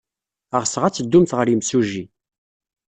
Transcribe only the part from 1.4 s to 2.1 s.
yimsujji.